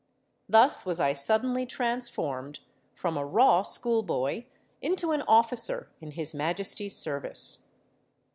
Thus 0.49 0.83
was 0.83 0.99
I 0.99 1.13
suddenly 1.13 1.63
transformed 1.63 2.61
from 2.95 3.17
a 3.17 3.23
raw 3.23 3.61
school 3.61 4.01
boy 4.01 4.47
into 4.81 5.11
an 5.11 5.21
officer 5.27 5.91
in 6.01 6.09
His 6.13 6.33
Majesty's 6.33 6.97
service. 6.97 7.67